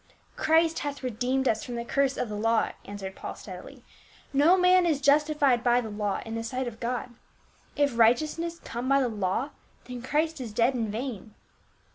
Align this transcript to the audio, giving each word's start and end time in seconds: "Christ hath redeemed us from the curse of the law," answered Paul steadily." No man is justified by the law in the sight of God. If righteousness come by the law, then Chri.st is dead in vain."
"Christ 0.35 0.79
hath 0.79 1.03
redeemed 1.03 1.47
us 1.47 1.63
from 1.63 1.75
the 1.75 1.85
curse 1.85 2.17
of 2.17 2.27
the 2.27 2.35
law," 2.35 2.71
answered 2.85 3.13
Paul 3.15 3.35
steadily." 3.35 3.83
No 4.43 4.57
man 4.57 4.87
is 4.87 4.99
justified 4.99 5.63
by 5.63 5.79
the 5.79 5.91
law 5.91 6.21
in 6.25 6.33
the 6.33 6.43
sight 6.43 6.67
of 6.67 6.79
God. 6.79 7.11
If 7.75 7.95
righteousness 7.99 8.57
come 8.57 8.89
by 8.89 8.99
the 8.99 9.07
law, 9.07 9.51
then 9.85 10.01
Chri.st 10.01 10.41
is 10.41 10.53
dead 10.53 10.73
in 10.73 10.89
vain." 10.89 11.35